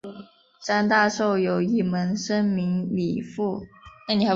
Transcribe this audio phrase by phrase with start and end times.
[0.65, 3.67] 张大受的有一门生名李绂。